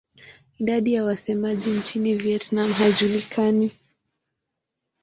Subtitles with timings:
[0.59, 3.71] Idadi ya wasemaji nchini Vietnam haijulikani.